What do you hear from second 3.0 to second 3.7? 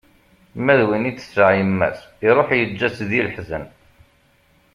di leḥzen.